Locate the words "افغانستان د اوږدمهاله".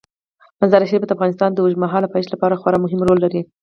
1.15-2.11